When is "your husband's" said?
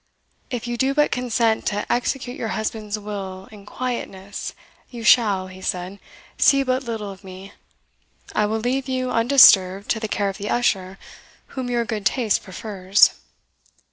2.35-2.97